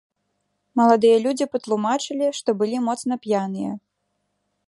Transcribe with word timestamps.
Маладыя 0.79 1.17
людзі 1.25 1.45
патлумачылі, 1.57 2.27
што 2.39 2.49
былі 2.61 2.77
моцна 2.87 3.13
п'яныя. 3.27 3.71